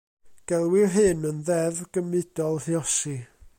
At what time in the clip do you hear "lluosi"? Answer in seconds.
2.69-3.17